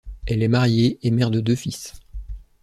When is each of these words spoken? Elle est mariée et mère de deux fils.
Elle 0.25 0.41
est 0.41 0.47
mariée 0.47 0.97
et 1.03 1.11
mère 1.11 1.29
de 1.29 1.41
deux 1.41 1.53
fils. 1.55 1.93